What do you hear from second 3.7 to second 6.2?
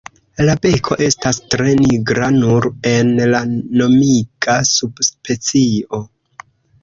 nomiga subspecio.